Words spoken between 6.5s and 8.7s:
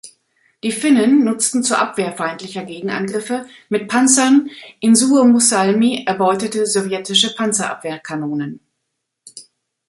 sowjetische Panzerabwehrkanonen.